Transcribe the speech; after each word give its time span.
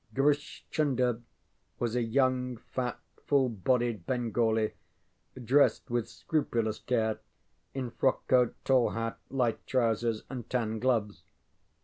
Grish 0.15 0.65
Chunder 0.71 1.21
was 1.77 1.95
a 1.95 2.01
young, 2.01 2.57
fat, 2.57 2.99
full 3.27 3.49
bodied 3.49 4.07
Bengali 4.07 4.73
dressed 5.45 5.91
with 5.91 6.09
scrupulous 6.09 6.79
care 6.79 7.19
in 7.75 7.91
frock 7.91 8.27
coat, 8.27 8.55
tall 8.65 8.89
hat, 8.89 9.19
light 9.29 9.63
trousers 9.67 10.23
and 10.27 10.49
tan 10.49 10.79
gloves. 10.79 11.21